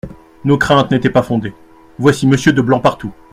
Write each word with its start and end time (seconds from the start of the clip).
Nos 0.45 0.57
craintes 0.57 0.89
n’étaient 0.89 1.11
pas 1.11 1.21
fondées… 1.21 1.53
voici 1.99 2.25
Monsieur 2.25 2.53
de 2.53 2.61
Blancpartout. 2.63 3.13